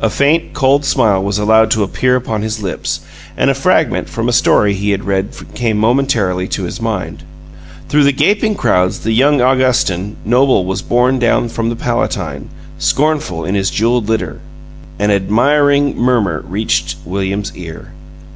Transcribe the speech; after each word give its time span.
A 0.00 0.08
faint, 0.08 0.52
cold 0.52 0.84
smile 0.84 1.20
was 1.24 1.38
allowed 1.38 1.72
to 1.72 1.82
appear 1.82 2.14
upon 2.14 2.42
his 2.42 2.62
lips, 2.62 3.00
and 3.36 3.50
a 3.50 3.52
fragment 3.52 4.08
from 4.08 4.28
a 4.28 4.32
story 4.32 4.74
he 4.74 4.92
had 4.92 5.02
read 5.06 5.30
came 5.56 5.76
momentarily 5.76 6.46
to 6.46 6.62
his 6.62 6.80
mind.... 6.80 7.24
"Through 7.88 8.04
the 8.04 8.12
gaping 8.12 8.54
crowds 8.54 9.00
the 9.00 9.10
young 9.10 9.40
Augustan 9.40 10.18
noble 10.24 10.64
was 10.66 10.82
borne 10.82 11.18
down 11.18 11.48
from 11.48 11.68
the 11.68 11.74
Palatine, 11.74 12.48
scornful 12.78 13.44
in 13.44 13.56
his 13.56 13.68
jeweled 13.70 14.08
litter...." 14.08 14.38
An 15.00 15.10
admiring 15.10 15.96
murmur 15.98 16.44
reached 16.46 16.94
William's 17.04 17.50
ear. 17.56 17.90